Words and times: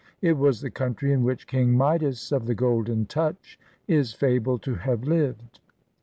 It 0.23 0.33
was 0.35 0.61
the 0.61 0.71
country 0.71 1.13
in 1.13 1.23
which 1.23 1.45
King 1.45 1.73
Midas 1.77 2.31
of 2.31 2.47
the 2.47 2.55
"golden 2.55 3.05
touch" 3.05 3.59
is 3.87 4.13
fabled 4.15 4.63
to 4.63 4.73
have 4.73 5.03
lived. 5.03 5.59